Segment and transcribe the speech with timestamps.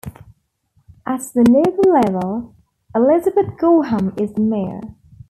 [1.05, 2.55] At the local level,
[2.95, 4.81] Elizabeth Goreham is the mayor.